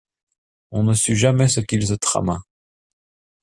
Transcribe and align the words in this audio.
On 0.71 0.81
ne 0.81 0.95
sut 0.95 1.15
jamais 1.15 1.47
ce 1.47 1.59
qu’il 1.59 1.85
se 1.85 1.93
trama. 1.93 2.41